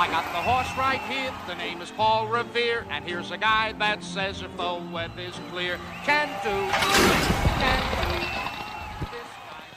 [0.00, 3.72] I got the horse right here, the name is Paul Revere, and here's a guy
[3.72, 6.72] that says if the weather's clear, can do,
[7.60, 9.08] can do.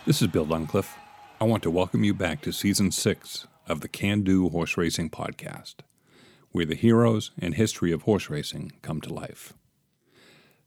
[0.06, 0.96] This is Bill Duncliffe.
[1.42, 5.10] I want to welcome you back to season six of the Can Do Horse Racing
[5.10, 5.82] Podcast,
[6.54, 9.52] where the heroes and history of horse racing come to life.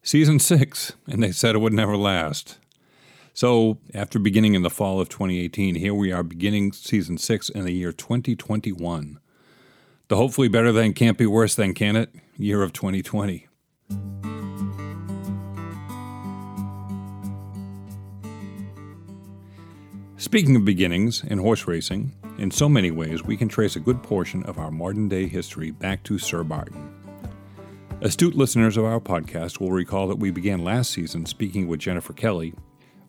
[0.02, 2.59] Season six, and they said it would never last.
[3.32, 7.64] So, after beginning in the fall of 2018, here we are beginning season six in
[7.64, 9.18] the year 2021.
[10.09, 12.10] The hopefully better than can't be worse than, can it?
[12.37, 13.48] Year of 2020.
[20.16, 24.02] Speaking of beginnings in horse racing, in so many ways we can trace a good
[24.02, 26.95] portion of our modern day history back to Sir Barton.
[28.00, 32.12] Astute listeners of our podcast will recall that we began last season speaking with Jennifer
[32.12, 32.55] Kelly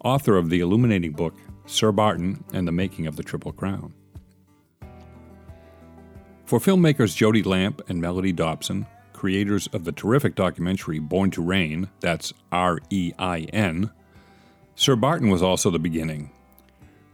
[0.04, 1.36] author of the illuminating book
[1.66, 3.94] Sir Barton and the Making of the Triple Crown.
[6.48, 11.90] For filmmakers Jody Lamp and Melody Dobson, creators of the terrific documentary Born to Reign,
[12.00, 13.92] that's R E I N,
[14.74, 16.32] Sir Barton was also the beginning.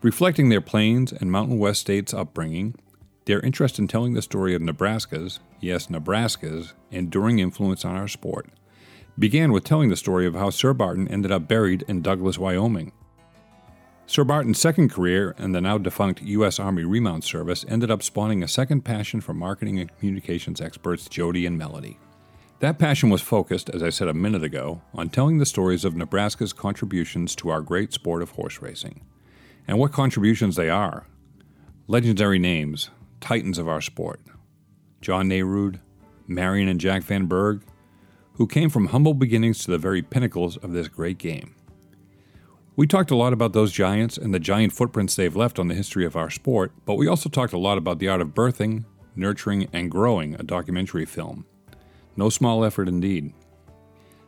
[0.03, 2.75] Reflecting their Plains and Mountain West states' upbringing,
[3.25, 8.50] their interest in telling the story of Nebraska's, yes, Nebraska's, enduring influence on our sport,
[9.17, 12.91] began with telling the story of how Sir Barton ended up buried in Douglas, Wyoming.
[14.14, 16.59] Sir Barton's second career in the now defunct U.S.
[16.59, 21.47] Army Remount Service ended up spawning a second passion for marketing and communications experts Jody
[21.47, 21.97] and Melody.
[22.59, 25.95] That passion was focused, as I said a minute ago, on telling the stories of
[25.95, 29.03] Nebraska's contributions to our great sport of horse racing.
[29.67, 31.08] And what contributions they are.
[31.88, 34.22] Legendary names, titans of our sport.
[35.02, 35.80] John Nerud,
[36.28, 37.64] Marion and Jack Van Berg,
[38.34, 41.56] who came from humble beginnings to the very pinnacles of this great game.
[42.75, 45.75] We talked a lot about those giants and the giant footprints they've left on the
[45.75, 48.85] history of our sport, but we also talked a lot about the art of birthing,
[49.16, 51.45] nurturing, and growing a documentary film.
[52.17, 53.31] No small effort indeed.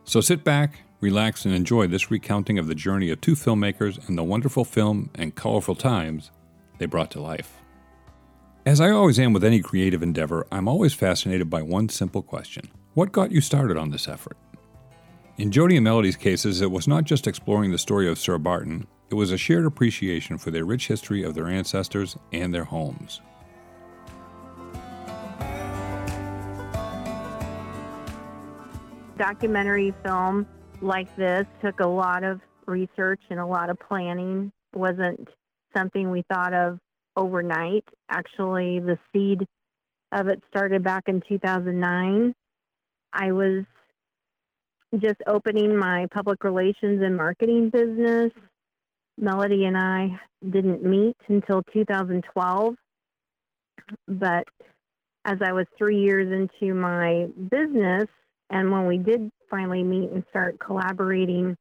[0.04, 4.16] So sit back, relax, and enjoy this recounting of the journey of two filmmakers and
[4.16, 6.30] the wonderful film and colorful times
[6.78, 7.58] they brought to life.
[8.64, 12.68] As I always am with any creative endeavor, I'm always fascinated by one simple question
[12.94, 14.38] what got you started on this effort?
[15.38, 18.86] In Jody and Melody's cases, it was not just exploring the story of Sir Barton,
[19.10, 23.20] it was a shared appreciation for their rich history of their ancestors and their homes.
[29.18, 30.46] Documentary film
[30.80, 34.50] like this took a lot of research and a lot of planning.
[34.72, 35.28] It wasn't
[35.76, 36.78] something we thought of
[37.14, 37.84] overnight.
[38.08, 39.46] Actually, the seed
[40.12, 42.34] of it started back in 2009
[43.12, 43.64] I was
[44.98, 48.32] just opening my public relations and marketing business.
[49.18, 52.74] Melody and I didn't meet until 2012.
[54.08, 54.44] But
[55.24, 58.06] as I was three years into my business,
[58.50, 61.56] and when we did finally meet and start collaborating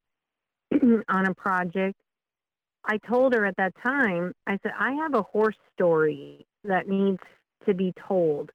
[1.09, 1.96] on a project,
[2.85, 7.19] I told her at that time, I said, I have a horse story that needs
[7.66, 8.52] to be told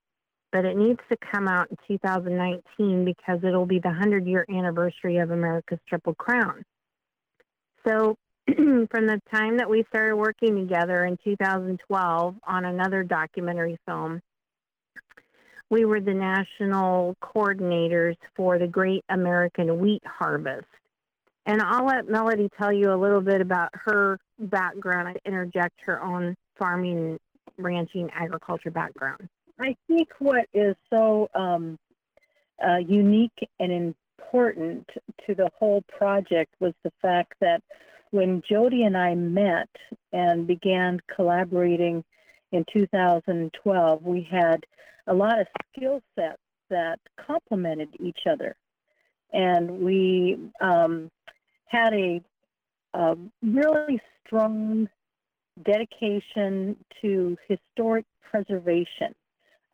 [0.52, 5.18] but it needs to come out in 2019 because it'll be the 100 year anniversary
[5.18, 6.64] of America's Triple Crown.
[7.86, 8.16] So,
[8.46, 14.20] from the time that we started working together in 2012 on another documentary film,
[15.70, 20.66] we were the national coordinators for the Great American Wheat Harvest.
[21.46, 26.02] And I'll let Melody tell you a little bit about her background and interject her
[26.02, 27.18] own farming,
[27.56, 29.28] ranching, agriculture background.
[29.60, 31.78] I think what is so um,
[32.66, 34.88] uh, unique and important
[35.26, 37.62] to the whole project was the fact that
[38.10, 39.69] when Jody and I met
[40.12, 42.04] and began collaborating
[42.53, 44.65] in 2012, we had
[45.06, 46.41] a lot of skill sets
[46.71, 48.56] that complemented each other.
[49.32, 51.10] And we um,
[51.66, 52.21] had a,
[52.94, 54.88] a really strong
[55.62, 59.15] dedication to historic preservation.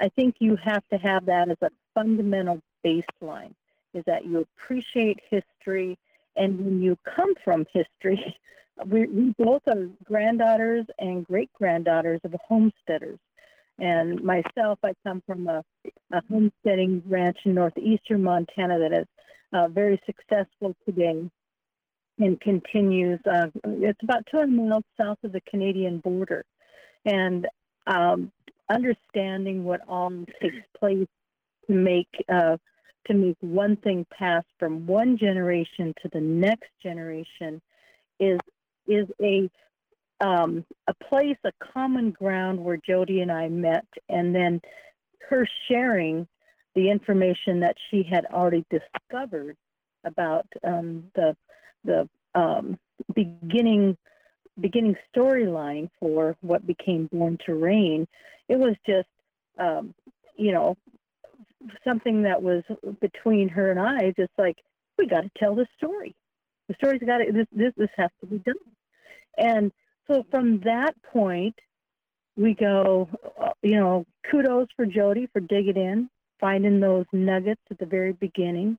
[0.00, 3.54] I think you have to have that as a fundamental baseline
[3.94, 5.98] is that you appreciate history
[6.36, 8.36] and when you come from history
[8.86, 13.18] we, we both are granddaughters and great granddaughters of homesteaders.
[13.78, 15.62] And myself i come from a,
[16.12, 19.06] a homesteading ranch in northeastern montana that is
[19.52, 21.28] uh, very successful today
[22.18, 26.44] and continues uh, it's about 200 miles south of the canadian border.
[27.04, 27.46] And
[27.86, 28.32] um,
[28.68, 30.10] understanding what all
[30.40, 31.08] takes place
[31.66, 32.56] to make uh,
[33.06, 37.60] to make one thing pass from one generation to the next generation
[38.18, 38.38] is
[38.86, 39.50] is a
[40.20, 44.60] um, a place, a common ground where Jody and I met, and then
[45.28, 46.26] her sharing
[46.74, 49.56] the information that she had already discovered
[50.04, 51.36] about um, the
[51.84, 52.78] the um,
[53.14, 53.96] beginning
[54.60, 58.06] beginning storyline for what became Born to Reign.
[58.48, 59.08] It was just
[59.58, 59.94] um,
[60.36, 60.76] you know
[61.84, 62.62] something that was
[63.00, 64.56] between her and I, just like
[64.98, 66.14] we got to tell the story.
[66.68, 68.54] The story's got to this this this has to be done.
[69.38, 69.72] And
[70.06, 71.54] so from that point,
[72.36, 73.08] we go,
[73.40, 76.08] uh, you know, kudos for Jody for digging in,
[76.40, 78.78] finding those nuggets at the very beginning.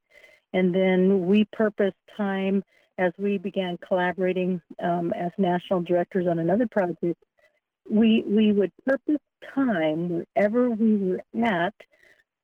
[0.53, 2.63] And then we purposed time
[2.97, 7.23] as we began collaborating um, as national directors on another project.
[7.89, 9.21] We, we would purpose
[9.53, 11.73] time wherever we were at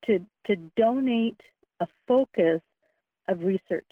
[0.06, 1.40] to, to donate
[1.80, 2.60] a focus
[3.28, 3.86] of research,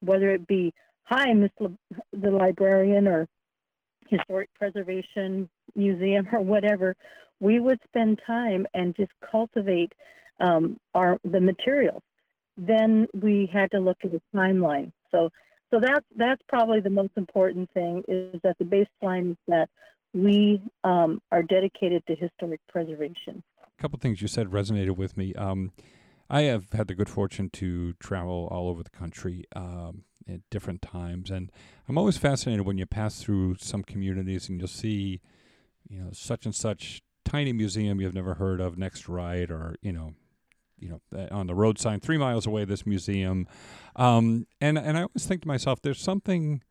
[0.00, 0.72] whether it be,
[1.04, 3.28] hi, Miss the librarian or
[4.08, 6.94] historic preservation museum or whatever,
[7.40, 9.92] we would spend time and just cultivate
[10.40, 12.02] um, our the materials.
[12.56, 14.92] Then we had to look at the timeline.
[15.10, 15.30] So
[15.74, 19.68] so that's that's probably the most important thing is that the baseline is that
[20.12, 23.42] we um, are dedicated to historic preservation.
[23.60, 25.34] A couple things you said resonated with me.
[25.34, 25.72] Um,
[26.30, 30.80] I have had the good fortune to travel all over the country um, at different
[30.80, 31.50] times, and
[31.88, 35.20] I'm always fascinated when you pass through some communities and you'll see,
[35.88, 39.92] you know, such and such tiny museum you've never heard of next right, or you
[39.92, 40.14] know,
[40.84, 43.48] you know, uh, on the road sign three miles away, this museum,
[43.96, 46.62] um, and and I always think to myself, there's something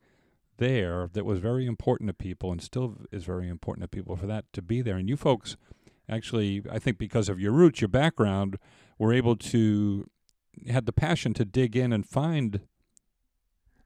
[0.56, 4.26] there that was very important to people and still is very important to people for
[4.26, 5.56] that to be there, and you folks
[6.08, 8.58] actually, I think because of your roots, your background,
[8.98, 10.08] were able to
[10.68, 12.60] had the passion to dig in and find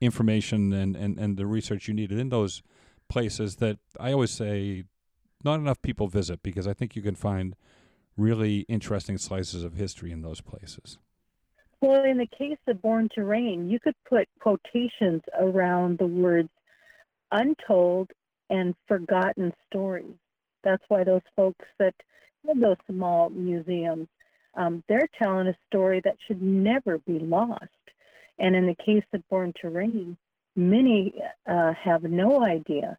[0.00, 2.62] information and, and, and the research you needed in those
[3.08, 4.84] places that I always say
[5.44, 7.56] not enough people visit because I think you can find
[8.18, 10.98] really interesting slices of history in those places.
[11.80, 16.48] Well, in the case of Born to Reign, you could put quotations around the words
[17.30, 18.10] untold
[18.50, 20.16] and forgotten stories.
[20.64, 21.94] That's why those folks that
[22.46, 24.08] have those small museums,
[24.54, 27.66] um, they're telling a story that should never be lost.
[28.40, 30.16] And in the case of Born to Reign,
[30.56, 31.14] many
[31.48, 32.98] uh, have no idea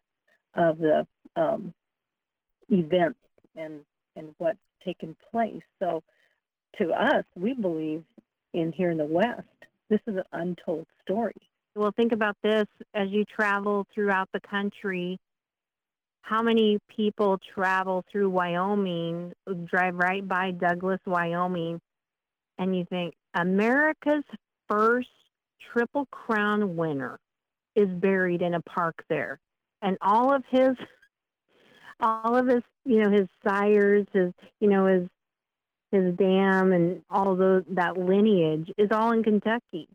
[0.54, 1.06] of the
[1.36, 1.74] um,
[2.70, 3.20] events
[3.56, 3.82] and,
[4.16, 5.64] and what's taken place.
[5.80, 6.04] So
[6.78, 8.04] to us, we believe
[8.54, 9.48] in here in the West,
[9.90, 11.36] this is an untold story.
[11.76, 15.20] Well, think about this as you travel throughout the country.
[16.22, 19.34] How many people travel through Wyoming,
[19.66, 21.80] drive right by Douglas, Wyoming,
[22.58, 24.24] and you think America's
[24.68, 25.08] first
[25.72, 27.20] Triple Crown winner
[27.76, 29.40] is buried in a park there,
[29.82, 30.76] and all of his,
[32.00, 35.08] all of his, you know, his sires, his, you know, his,
[35.92, 39.88] his dam, and all those that lineage is all in Kentucky.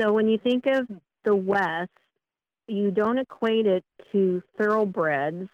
[0.00, 0.86] So when you think of
[1.24, 1.90] the West,
[2.66, 5.48] you don't equate it to thoroughbreds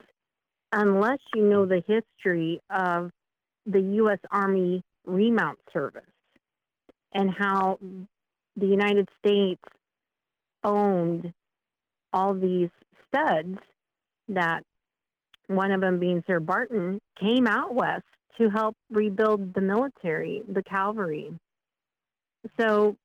[0.72, 3.10] unless you know the history of
[3.66, 4.18] the U.S.
[4.30, 6.02] Army Remount Service
[7.12, 7.78] and how
[8.56, 9.62] the United States
[10.64, 11.32] owned
[12.12, 12.70] all these
[13.06, 13.58] studs
[14.28, 14.62] that
[15.48, 18.04] one of them being Sir Barton came out west
[18.38, 21.32] to help rebuild the military, the cavalry.
[22.58, 22.96] So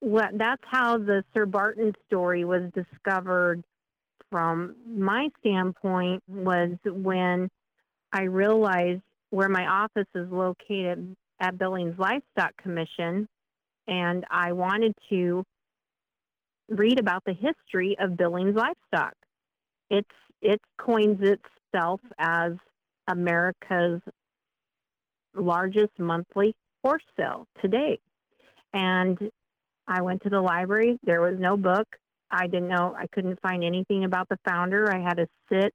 [0.00, 3.62] what, that's how the Sir Barton story was discovered
[4.30, 7.48] from my standpoint was when
[8.12, 13.28] I realized where my office is located at Billings Livestock Commission
[13.86, 15.44] and I wanted to
[16.68, 19.14] read about the history of Billings livestock.
[19.90, 20.08] It's
[20.42, 21.18] it coins
[21.76, 22.52] itself as
[23.08, 24.00] America's
[25.34, 27.98] largest monthly horse sale today.
[28.72, 29.18] And
[29.86, 30.98] I went to the library.
[31.04, 31.86] There was no book.
[32.30, 32.94] I didn't know.
[32.98, 34.92] I couldn't find anything about the founder.
[34.92, 35.72] I had to sit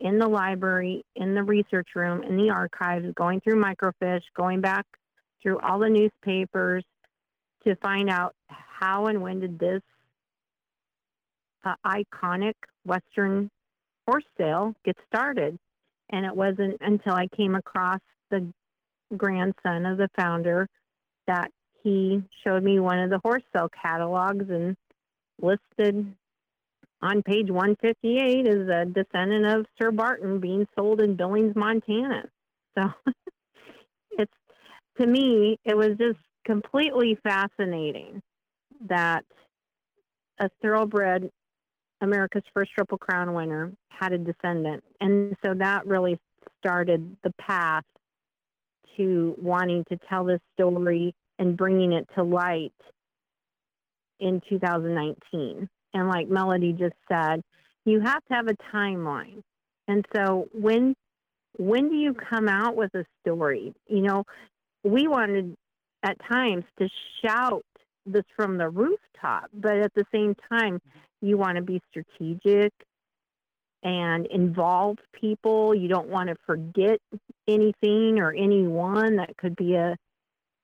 [0.00, 4.86] in the library, in the research room, in the archives, going through microfiche, going back
[5.42, 6.84] through all the newspapers,
[7.64, 9.82] to find out how and when did this
[11.64, 13.48] uh, iconic Western
[14.06, 15.58] horse sale get started.
[16.10, 18.52] And it wasn't until I came across the
[19.16, 20.68] grandson of the founder
[21.26, 21.50] that
[21.82, 24.76] he showed me one of the horse sale catalogs and
[25.40, 26.14] listed
[27.00, 32.24] on page 158 is a descendant of Sir Barton being sold in Billings, Montana.
[32.78, 32.84] So
[34.12, 34.32] it's
[35.00, 38.22] to me, it was just completely fascinating
[38.88, 39.24] that
[40.38, 41.30] a thoroughbred
[42.02, 44.82] America's first Triple Crown winner had a descendant.
[45.00, 46.18] And so that really
[46.58, 47.84] started the path
[48.96, 52.74] to wanting to tell this story and bringing it to light
[54.20, 55.68] in 2019.
[55.94, 57.42] And like Melody just said,
[57.84, 59.42] you have to have a timeline.
[59.88, 60.94] And so when
[61.58, 63.74] when do you come out with a story?
[63.86, 64.24] You know,
[64.84, 65.54] we wanted
[66.02, 66.88] at times to
[67.22, 67.64] shout
[68.06, 70.80] this from the rooftop, but at the same time,
[71.22, 72.72] you want to be strategic
[73.82, 75.74] and involve people.
[75.74, 76.98] You don't want to forget
[77.48, 79.96] anything or anyone that could be a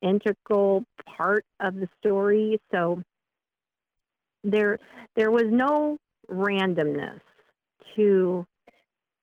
[0.03, 0.85] integral
[1.17, 2.61] part of the story.
[2.73, 3.03] So
[4.45, 4.79] there
[5.17, 5.99] there was no
[6.31, 7.21] randomness
[7.97, 8.45] to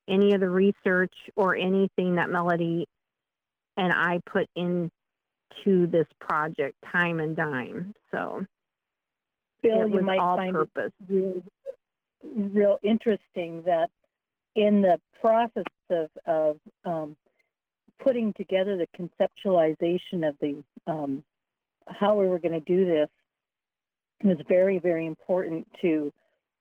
[0.07, 2.87] any of the research or anything that Melody
[3.77, 4.89] and I put into
[5.87, 7.93] this project, time and dime.
[8.11, 8.45] So
[9.67, 10.91] Bill, it you might all find purpose.
[11.09, 11.43] it real,
[12.23, 13.89] real interesting that
[14.55, 17.15] in the process of, of um,
[17.99, 21.23] putting together the conceptualization of the um,
[21.87, 23.09] how we were going to do this,
[24.21, 26.11] it was very, very important to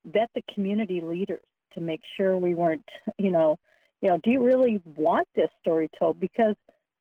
[0.06, 1.40] vet the community leaders
[1.73, 3.58] to make sure we weren't, you know,
[4.00, 6.20] you know, do you really want this story told?
[6.20, 6.56] Because,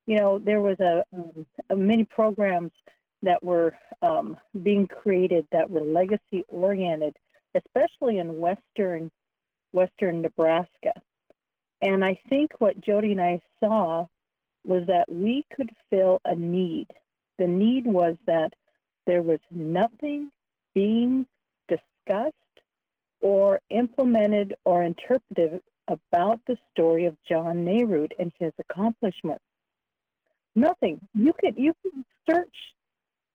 [0.06, 2.72] you know, there was a, um, a many programs
[3.24, 7.16] that were um, being created that were legacy oriented,
[7.56, 9.10] especially in western
[9.72, 10.94] western Nebraska.
[11.82, 14.06] And I think what Jody and I saw
[14.64, 16.88] was that we could fill a need.
[17.40, 18.54] The need was that
[19.06, 20.30] there was nothing
[20.76, 21.26] being
[21.68, 22.36] discussed
[23.20, 29.44] or implemented or interpreted about the story of John Nerud and his accomplishments.
[30.56, 31.02] Nothing.
[31.14, 32.56] You could you could search.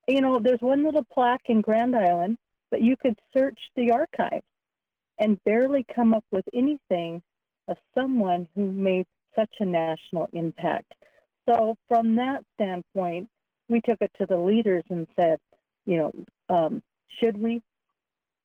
[0.09, 2.39] You know, there's one little plaque in Grand Island,
[2.71, 4.47] but you could search the archives
[5.19, 7.21] and barely come up with anything
[7.69, 9.05] of someone who made
[9.37, 10.91] such a national impact.
[11.47, 13.29] So, from that standpoint,
[13.69, 15.39] we took it to the leaders and said,
[15.85, 16.13] you know,
[16.49, 16.83] um,
[17.21, 17.61] should we,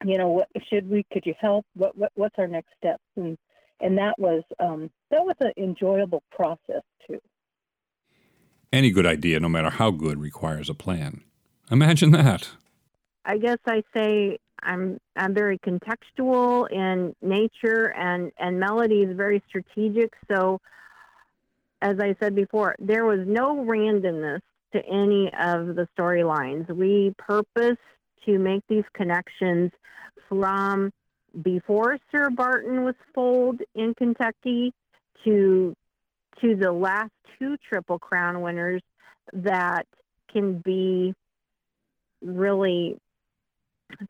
[0.05, 1.05] you know, what should we?
[1.13, 1.65] Could you help?
[1.75, 3.03] What, what what's our next steps?
[3.15, 3.37] And
[3.79, 7.19] and that was um, that was an enjoyable process too.
[8.73, 11.23] Any good idea, no matter how good, requires a plan.
[11.71, 12.49] Imagine that.
[13.25, 19.41] I guess I say I'm I'm very contextual in nature and and melody is very
[19.47, 20.13] strategic.
[20.31, 20.59] So
[21.81, 24.41] as I said before, there was no randomness
[24.73, 26.69] to any of the storylines.
[26.73, 27.77] We purpose
[28.25, 29.71] to make these connections
[30.29, 30.91] from
[31.41, 34.73] before Sir Barton was foaled in Kentucky
[35.23, 35.75] to
[36.41, 38.81] to the last two Triple Crown winners
[39.33, 39.85] that
[40.31, 41.13] can be
[42.23, 42.97] really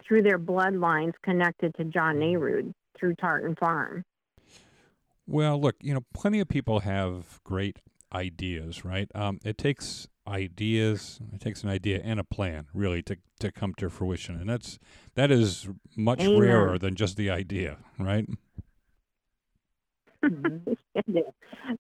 [0.08, 4.04] through their bloodlines connected to John Nerud through Tartan Farm.
[5.28, 7.80] Well, look, you know, plenty of people have great
[8.14, 9.10] ideas, right?
[9.16, 13.74] Um, it takes ideas, it takes an idea and a plan, really, to, to come
[13.76, 14.80] to fruition, and that's
[15.16, 16.40] that is much Amen.
[16.40, 18.28] rarer than just the idea, right?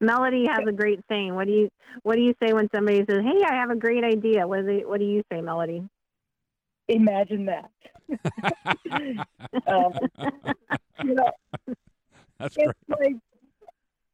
[0.01, 1.33] Melody has a great saying.
[1.35, 1.69] What do you
[2.03, 4.45] What do you say when somebody says, "Hey, I have a great idea"?
[4.47, 5.87] What do they, What do you say, Melody?
[6.93, 7.71] Imagine that.
[9.67, 9.93] um,
[11.03, 11.31] you know,
[12.39, 12.99] That's it's great.
[12.99, 13.15] like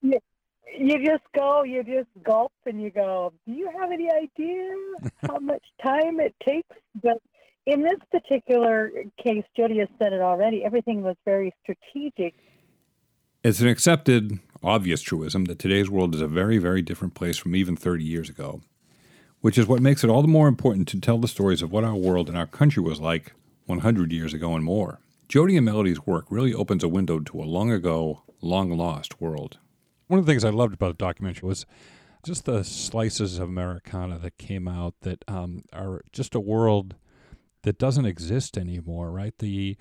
[0.01, 0.19] you,
[0.77, 4.75] you just go, you just gulp, and you go, "Do you have any idea
[5.23, 7.17] how much time it takes?" But
[7.65, 10.63] in this particular case, Jody has said it already.
[10.63, 12.35] Everything was very strategic.
[13.43, 17.55] It's an accepted, obvious truism that today's world is a very, very different place from
[17.55, 18.61] even 30 years ago,
[19.41, 21.83] which is what makes it all the more important to tell the stories of what
[21.83, 23.33] our world and our country was like
[23.65, 24.99] 100 years ago and more.
[25.27, 29.59] Jody and Melody's work really opens a window to a long ago, long lost world.
[30.07, 31.65] One of the things I loved about the documentary was
[32.25, 36.95] just the slices of Americana that came out that um, are just a world
[37.61, 39.33] that doesn't exist anymore, right?
[39.37, 39.77] The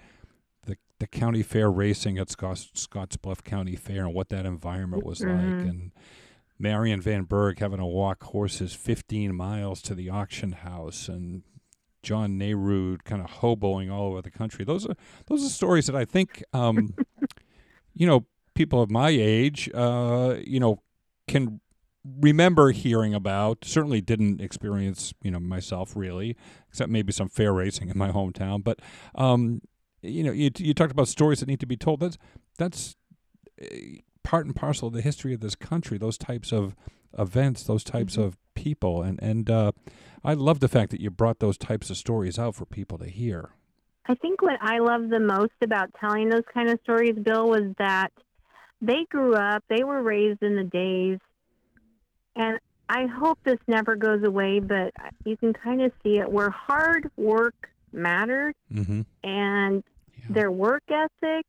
[0.67, 5.21] the, the county fair racing at Scotts, Scottsbluff County Fair and what that environment was
[5.23, 5.69] like, Mhm.
[5.71, 5.93] and
[6.59, 11.43] Marion Van Berg having to walk horses 15 miles to the auction house, and
[12.03, 14.65] John Nerud kind of hoboing all over the country.
[14.65, 14.97] Those are
[15.27, 16.95] those are stories that I think, um,
[17.95, 20.83] you know, people of my age, uh, you know,
[21.27, 21.61] can
[22.21, 23.65] remember hearing about.
[23.65, 26.37] Certainly didn't experience, you know, myself really,
[26.69, 28.63] except maybe some fair racing in my hometown.
[28.65, 28.81] But
[29.15, 29.61] um,
[30.03, 32.01] you know, you you talked about stories that need to be told.
[32.01, 32.19] That's
[32.57, 32.97] that's
[33.61, 33.67] uh,
[34.29, 35.97] part and parcel of the history of this country.
[35.97, 36.77] Those types of
[37.19, 38.25] events, those types Mhm.
[38.25, 39.73] of people, and and uh,
[40.23, 43.07] I love the fact that you brought those types of stories out for people to
[43.07, 43.51] hear.
[44.07, 47.73] I think what I love the most about telling those kind of stories, Bill, was
[47.79, 48.13] that
[48.83, 51.19] they grew up, they were raised in the days,
[52.37, 52.59] and
[52.91, 54.93] I hope this never goes away, but
[55.25, 59.03] you can kind of see it where hard work mattered Mm-hmm.
[59.25, 59.83] and
[60.13, 60.27] Yeah.
[60.31, 61.47] their work ethic.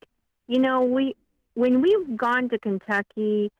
[0.48, 1.15] You know, we
[1.60, 3.51] when we've gone to Kentucky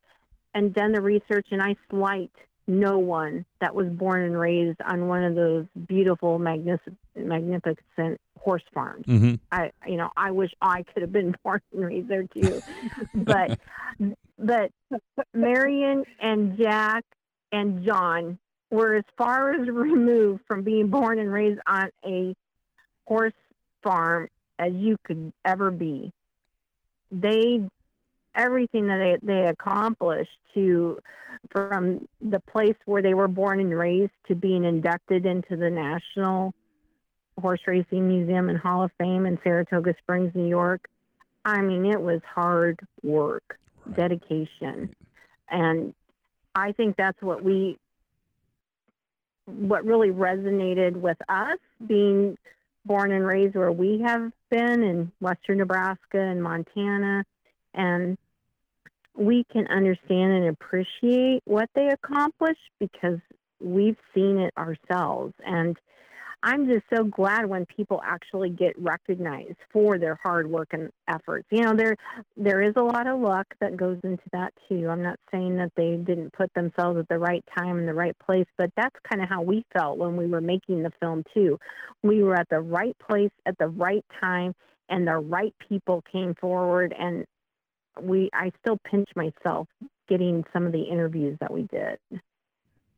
[0.56, 2.32] and done the research, and I slight
[2.66, 8.64] no one that was born and raised on one of those beautiful, magnificent, magnificent horse
[8.74, 9.06] farms.
[9.06, 9.36] Mm-hmm.
[9.52, 12.62] I, you know, I wish I could have been born and raised there too.
[13.14, 13.60] but,
[14.38, 14.72] but
[15.34, 17.04] Marion and Jack
[17.52, 18.40] and John
[18.72, 22.34] were as far as removed from being born and raised on a
[23.06, 23.34] horse
[23.84, 26.14] farm as you could ever be.
[27.12, 27.68] They,
[28.36, 31.00] everything that they, they accomplished to,
[31.52, 36.54] from the place where they were born and raised to being inducted into the National
[37.40, 40.88] Horse Racing Museum and Hall of Fame in Saratoga Springs, New York.
[41.46, 43.96] I mean, it was hard work, Right.
[43.96, 44.94] dedication.
[45.50, 45.94] And
[46.56, 47.78] I think that's what we,
[49.46, 51.58] what really resonated with us
[51.88, 52.38] being
[52.86, 57.24] born and raised where we have been in western Nebraska and Montana.
[57.74, 58.18] And
[59.16, 63.20] we can understand and appreciate what they accomplished because
[63.60, 65.34] we've seen it ourselves.
[65.46, 65.78] And
[66.42, 71.46] I'm just so glad when people actually get recognized for their hard work and efforts.
[71.52, 71.98] You know, there
[72.38, 74.88] there is a lot of luck that goes into that too.
[74.90, 78.18] I'm not saying that they didn't put themselves at the right time in the right
[78.20, 81.60] place, but that's kind of how we felt when we were making the film too.
[82.04, 84.56] We were at the right place at the right time
[84.88, 87.26] and the right people came forward and
[88.02, 89.68] we I still pinch myself
[90.08, 92.00] getting some of the interviews that we did.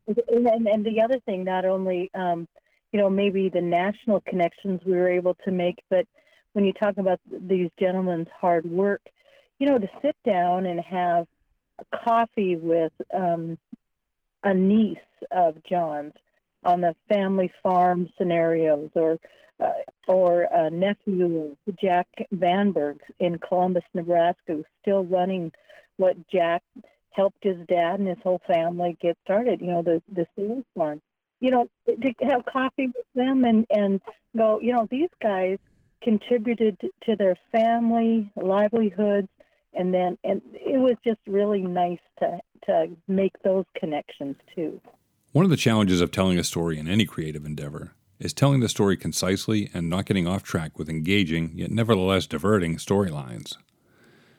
[0.08, 2.48] And, and, the other thing, not only, um,
[2.92, 6.06] you know, maybe the national connections we were able to make, but
[6.54, 9.02] when you talk about these gentlemen's hard work,
[9.60, 11.28] you know, to sit down and have
[11.80, 13.58] a coffee with um,
[14.44, 14.98] a niece
[15.32, 16.14] of John's
[16.64, 19.18] on the family farm scenarios or
[19.62, 19.72] uh,
[20.08, 25.52] or a nephew of Jack Van Berg in Columbus, Nebraska, who's still running
[25.98, 26.64] what Jack
[27.12, 29.62] helped his dad and his whole family get started.
[29.62, 31.02] You know, the the sales farm.
[31.40, 34.02] You know, to have coffee with them and and
[34.36, 34.60] go.
[34.60, 35.58] You know, these guys
[36.02, 39.30] contributed to their family livelihoods,
[39.74, 44.82] and then and it was just really nice to to make those connections too.
[45.32, 48.70] One of the challenges of telling a story in any creative endeavor is telling the
[48.70, 53.58] story concisely and not getting off track with engaging, yet nevertheless diverting storylines.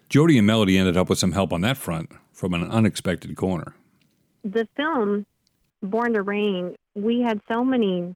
[0.08, 3.74] Jody and Melody ended up with some help on that front from an unexpected corner.
[4.44, 5.26] the film
[5.82, 8.14] Born to Reign we had so many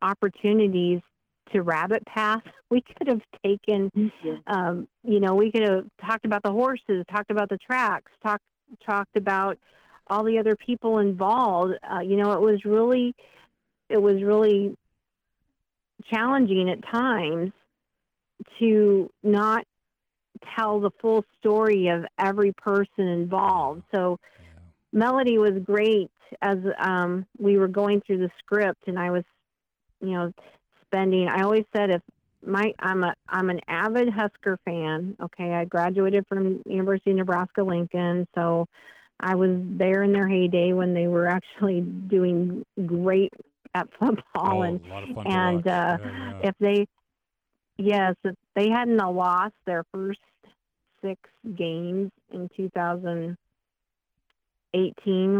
[0.00, 1.00] opportunities
[1.52, 4.12] to rabbit path we could have taken
[4.46, 8.44] um, you know we could have talked about the horses talked about the tracks talked
[8.84, 9.58] talked about
[10.08, 13.14] all the other people involved uh, you know it was really
[13.88, 14.76] it was really
[16.10, 17.52] challenging at times
[18.58, 19.64] to not
[20.56, 24.18] tell the full story of every person involved so
[24.92, 26.10] Melody was great
[26.40, 29.24] as um, we were going through the script, and I was,
[30.00, 30.32] you know,
[30.86, 31.28] spending.
[31.28, 32.02] I always said if
[32.44, 35.16] my I'm a I'm an avid Husker fan.
[35.22, 38.66] Okay, I graduated from University of Nebraska Lincoln, so
[39.20, 43.32] I was there in their heyday when they were actually doing great
[43.74, 45.98] at football, and Oh, a lot of fun and, uh,
[46.42, 46.86] if they
[47.78, 50.20] yes if they hadn't have lost their first
[51.02, 51.18] six
[51.56, 53.36] games in 2018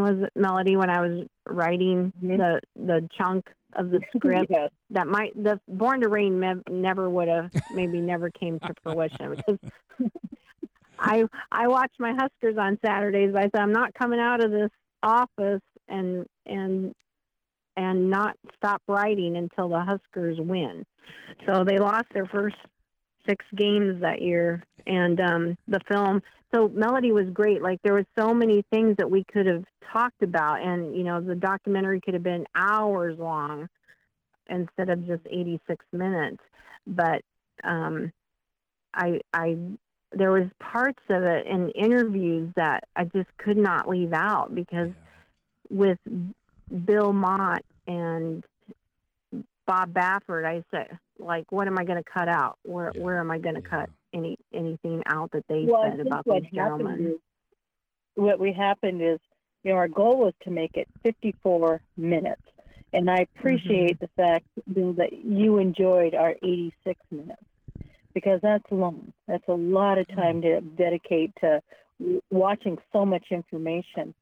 [0.02, 2.36] was it melody when i was writing Mhm.
[2.38, 4.70] the the chunk of the script Yes.
[4.90, 9.36] that might the Born to Reign mev- never would have maybe never came to fruition
[9.36, 9.58] because
[10.98, 14.50] i i watch my huskers on saturdays but i said i'm not coming out of
[14.50, 14.70] this
[15.02, 16.92] office and and
[17.76, 20.84] and not stop writing until the huskers win.
[21.46, 22.56] So they lost their first
[23.26, 26.20] six games that year and um the film
[26.52, 27.62] so melody was great.
[27.62, 31.20] Like there was so many things that we could have talked about and you know
[31.20, 33.68] the documentary could have been hours long
[34.48, 36.42] instead of just 86 minutes.
[36.86, 37.22] But
[37.64, 38.12] um
[38.94, 39.56] i i
[40.12, 44.90] there was parts of it in interviews that i just could not leave out because
[45.70, 45.98] with
[46.84, 48.44] bill mott and
[49.66, 52.58] bob baffert i said like what am i going to cut out?
[52.62, 53.68] Where Yeah, where am i going to yeah.
[53.68, 57.06] cut any anything out that they well, said about what these gentlemen?
[57.06, 57.18] is,
[58.14, 59.18] what we happened is,
[59.62, 62.42] you know, our goal was to make it 54 minutes,
[62.92, 64.04] and I appreciate mm-hmm.
[64.04, 67.42] the fact Bill, that you enjoyed our 86 minutes.
[68.14, 69.14] Because that's long.
[69.26, 70.20] That's a lot of mm-hmm.
[70.20, 71.62] time to dedicate to
[72.30, 74.12] watching so much information.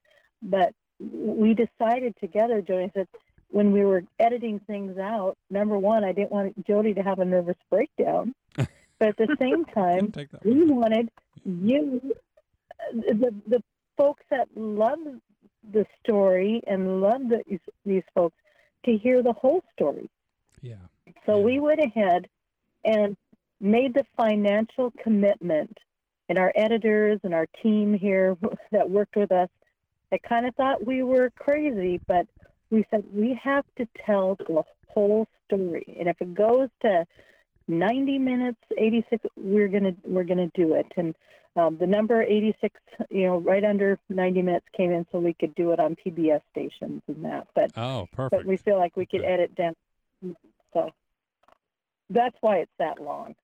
[0.40, 3.08] But we decided together, Jody said,
[3.50, 7.24] when we were editing things out, number one, I didn't want Jody to have a
[7.24, 8.34] nervous breakdown.
[8.54, 8.68] but
[9.08, 10.12] at the same time,
[10.44, 11.10] we wanted
[11.44, 12.14] you,
[12.92, 13.62] the, the
[13.96, 14.98] folks that love
[15.72, 18.36] the story and love the, these, these folks,
[18.84, 20.08] to hear the whole story.
[20.62, 20.74] Yeah.
[21.26, 21.44] So yeah.
[21.44, 22.28] we went ahead
[22.84, 23.16] and
[23.60, 25.76] made the financial commitment,
[26.28, 28.36] and our editors and our team here
[28.72, 29.48] that worked with us,
[30.12, 32.26] I kind of thought we were crazy, but
[32.70, 37.06] we said we have to tell the whole story, and if it goes to
[37.68, 40.86] 90 minutes, 86, we're gonna we're gonna do it.
[40.96, 41.14] And
[41.56, 42.78] um, the number 86,
[43.10, 46.42] you know, right under 90 minutes came in, so we could do it on PBS
[46.52, 47.48] stations and that.
[47.54, 48.42] But oh, perfect.
[48.42, 49.32] But we feel like we could okay.
[49.32, 49.74] edit down,
[50.72, 50.90] so
[52.08, 53.34] that's why it's that long.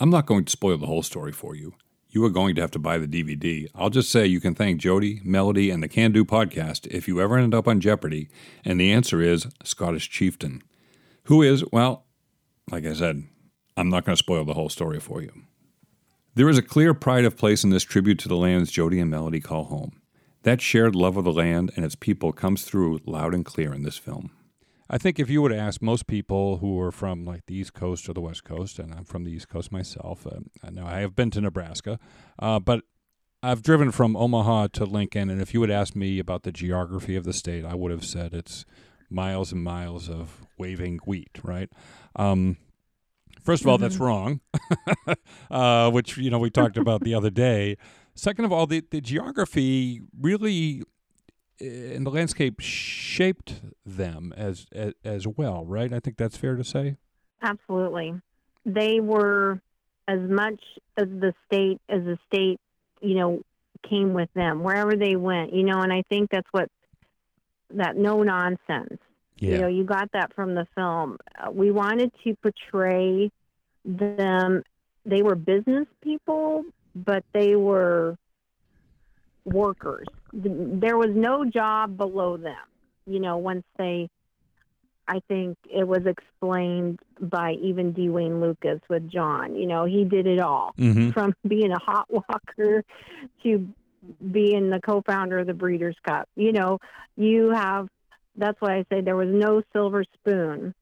[0.00, 1.74] I'm not going to spoil the whole story for you.
[2.14, 3.66] You are going to have to buy the DVD.
[3.74, 7.20] I'll just say you can thank Jody, Melody, and the Can Do podcast if you
[7.20, 8.28] ever end up on Jeopardy,
[8.64, 10.62] and the answer is Scottish Chieftain.
[11.24, 12.06] Who is, well,
[12.70, 13.24] like I said,
[13.76, 15.32] I'm not going to spoil the whole story for you.
[16.36, 19.10] There is a clear pride of place in this tribute to the lands Jody and
[19.10, 20.00] Melody call home.
[20.44, 23.82] That shared love of the land and its people comes through loud and clear in
[23.82, 24.30] this film.
[24.88, 28.08] I think if you would ask most people who are from like the East Coast
[28.08, 31.16] or the West Coast, and I'm from the East Coast myself, uh, know I have
[31.16, 31.98] been to Nebraska,
[32.38, 32.82] uh, but
[33.42, 37.16] I've driven from Omaha to Lincoln, and if you would ask me about the geography
[37.16, 38.64] of the state, I would have said it's
[39.10, 41.70] miles and miles of waving wheat, right?
[42.16, 42.56] Um,
[43.42, 43.82] first of all, mm-hmm.
[43.82, 44.40] that's wrong,
[45.50, 47.76] uh, which you know we talked about the other day.
[48.14, 50.82] Second of all, the, the geography really
[51.60, 55.92] and the landscape shaped them as, as, as well, right?
[55.92, 56.96] I think that's fair to say.
[57.42, 58.14] Absolutely,
[58.64, 59.60] they were
[60.08, 60.60] as much
[60.96, 62.58] as the state as the state,
[63.00, 63.42] you know,
[63.88, 65.80] came with them wherever they went, you know.
[65.80, 66.68] And I think that's what
[67.70, 68.98] that no nonsense.
[69.36, 69.50] Yeah.
[69.50, 71.18] You know, you got that from the film.
[71.38, 73.30] Uh, we wanted to portray
[73.84, 74.62] them.
[75.04, 76.64] They were business people,
[76.94, 78.16] but they were
[79.44, 80.06] workers.
[80.34, 82.56] There was no job below them.
[83.06, 84.08] You know, once they,
[85.06, 88.08] I think it was explained by even D.
[88.08, 89.54] Wayne Lukas with John.
[89.54, 91.10] You know, he did it all mm-hmm.
[91.10, 92.84] from being a hot walker
[93.42, 93.68] to
[94.30, 96.28] being the co-founder of the Breeders' Cup.
[96.36, 96.78] You know,
[97.16, 97.88] you have.
[98.36, 100.74] That's why I say there was no silver spoon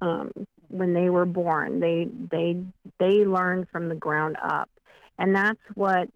[0.00, 0.32] um,
[0.68, 1.80] when they were born.
[1.80, 2.60] They they
[2.98, 4.68] they learned from the ground up,
[5.18, 6.08] and that's what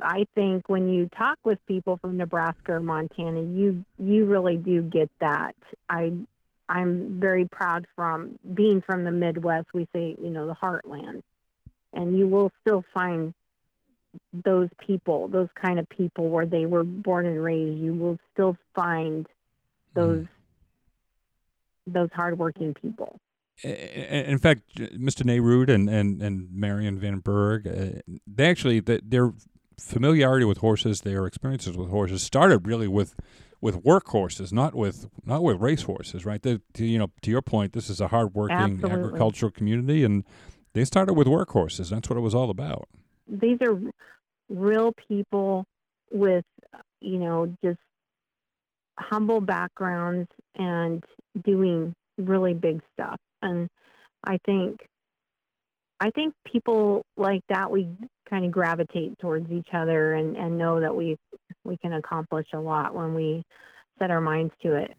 [0.00, 4.82] I think when you talk with people from Nebraska or Montana, you you really do
[4.82, 5.54] get that.
[5.88, 6.12] I
[6.68, 9.68] I'm very proud from being from the Midwest.
[9.74, 11.22] We say you know the heartland,
[11.92, 13.34] and you will still find
[14.32, 17.80] those people, those kind of people where they were born and raised.
[17.80, 19.26] You will still find
[19.94, 20.28] those mm.
[21.86, 23.20] those hardworking people.
[23.62, 25.22] In fact, Mr.
[25.22, 29.32] Nerud and, and, and Marion Van Berg, uh, they actually they're
[29.78, 33.14] familiarity with horses, their experiences with horses started really with
[33.60, 36.42] with work horses, not with not with race horses, right?
[36.42, 38.90] The, to, you know, to your point, this is a hardworking Absolutely.
[38.90, 40.24] agricultural community, and
[40.74, 41.90] they started with work horses.
[41.90, 42.88] That's what it was all about.
[43.28, 43.80] These are
[44.48, 45.64] real people
[46.10, 46.44] with,
[47.00, 47.78] you know, just
[48.98, 51.02] humble backgrounds and
[51.44, 53.18] doing really big stuff.
[53.40, 53.68] And
[54.24, 54.80] I think,
[56.02, 57.88] I think people like that we
[58.28, 61.16] kind of gravitate towards each other and, and know that we
[61.62, 63.44] we can accomplish a lot when we
[64.00, 64.96] set our minds to it.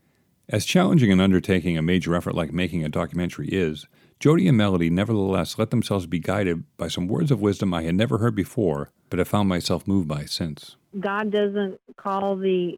[0.48, 3.86] As challenging an undertaking a major effort like making a documentary is,
[4.22, 7.96] Jody and Melody nevertheless let themselves be guided by some words of wisdom I had
[7.96, 10.78] never heard before, but have found myself moved by since.
[10.98, 12.78] God doesn't call the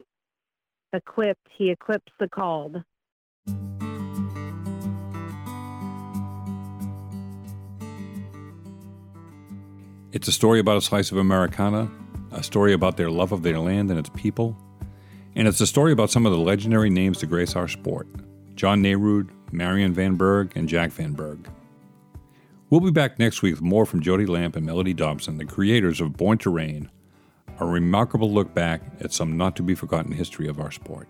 [0.92, 2.82] equipped, he equips the called.
[10.12, 11.90] It's a story about a slice of Americana,
[12.30, 14.56] a story about their love of their land and its people,
[15.34, 18.06] and it's a story about some of the legendary names to grace our sport
[18.54, 21.50] John Nerud, Marion Van Berg, and Jack Van Berg.
[22.70, 26.00] We'll be back next week with more from Jody Lamp and Melody Dobson, the creators
[26.00, 26.88] of Born to Reign,
[27.58, 31.08] a remarkable look back at some not to be forgotten history of our sport.